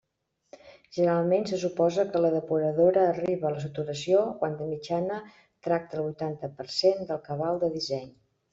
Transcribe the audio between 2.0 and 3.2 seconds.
que la depuradora